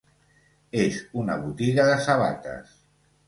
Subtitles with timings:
[0.83, 2.73] És una botiga de sabates.